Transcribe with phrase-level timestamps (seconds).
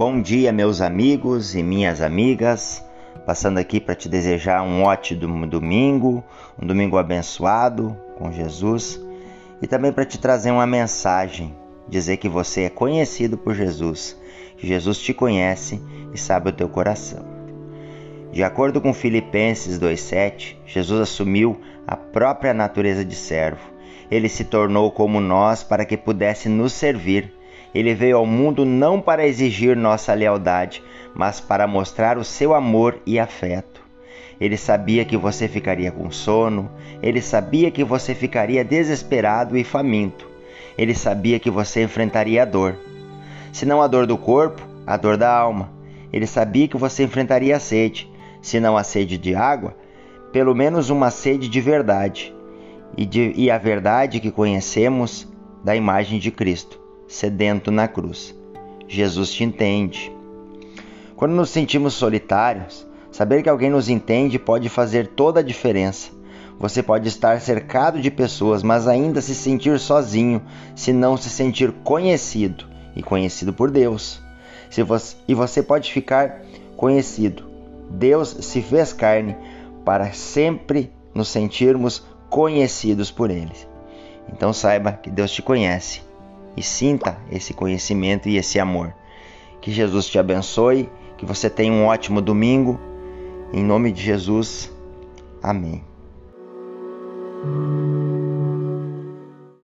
[0.00, 2.82] Bom dia, meus amigos e minhas amigas.
[3.26, 6.24] Passando aqui para te desejar um ótimo domingo,
[6.58, 8.98] um domingo abençoado com Jesus
[9.60, 11.54] e também para te trazer uma mensagem,
[11.86, 14.16] dizer que você é conhecido por Jesus,
[14.56, 15.78] que Jesus te conhece
[16.14, 17.22] e sabe o teu coração.
[18.32, 23.70] De acordo com Filipenses 2:7, Jesus assumiu a própria natureza de servo.
[24.10, 27.38] Ele se tornou como nós para que pudesse nos servir
[27.74, 30.82] ele veio ao mundo não para exigir nossa lealdade,
[31.14, 33.80] mas para mostrar o seu amor e afeto.
[34.40, 36.70] Ele sabia que você ficaria com sono,
[37.02, 40.28] ele sabia que você ficaria desesperado e faminto.
[40.76, 42.76] Ele sabia que você enfrentaria a dor.
[43.52, 45.70] Se não a dor do corpo, a dor da alma.
[46.12, 49.76] Ele sabia que você enfrentaria a sede, se não a sede de água,
[50.32, 52.34] pelo menos uma sede de verdade,
[52.96, 55.28] e, de, e a verdade que conhecemos
[55.62, 56.79] da imagem de Cristo
[57.10, 58.32] sedento na cruz.
[58.86, 60.12] Jesus te entende.
[61.16, 66.12] Quando nos sentimos solitários, saber que alguém nos entende pode fazer toda a diferença.
[66.58, 70.40] Você pode estar cercado de pessoas, mas ainda se sentir sozinho,
[70.76, 74.22] se não se sentir conhecido e conhecido por Deus.
[74.70, 76.42] Se você, e você pode ficar
[76.76, 77.42] conhecido.
[77.90, 79.36] Deus se fez carne
[79.84, 83.50] para sempre nos sentirmos conhecidos por Ele.
[84.32, 86.08] Então saiba que Deus te conhece
[86.56, 88.94] e sinta esse conhecimento e esse amor.
[89.60, 92.78] Que Jesus te abençoe, que você tenha um ótimo domingo.
[93.52, 94.72] Em nome de Jesus,
[95.42, 95.89] amém.